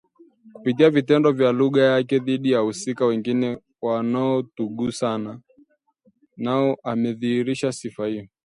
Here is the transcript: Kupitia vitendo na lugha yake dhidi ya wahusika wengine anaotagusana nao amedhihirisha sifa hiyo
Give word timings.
Kupitia 0.53 0.89
vitendo 0.89 1.33
na 1.33 1.51
lugha 1.51 1.81
yake 1.83 2.19
dhidi 2.19 2.51
ya 2.51 2.59
wahusika 2.59 3.05
wengine 3.05 3.57
anaotagusana 3.97 5.39
nao 6.37 6.77
amedhihirisha 6.83 7.71
sifa 7.71 8.07
hiyo 8.07 8.27